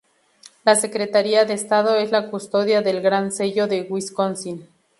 [0.65, 4.67] La Secretaría de Estado es la custodia del Gran Sello de Wisconsin.